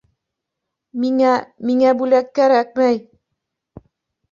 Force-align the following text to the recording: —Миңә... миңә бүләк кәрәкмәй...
—Миңә... 1.03 1.35
миңә 1.71 1.93
бүләк 2.01 2.33
кәрәкмәй... 2.41 3.01